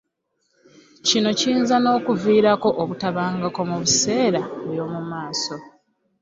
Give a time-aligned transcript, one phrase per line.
[1.07, 5.55] Kino kiyinza n’okuviirako obutabanguko mu biseera eby’omu maaso.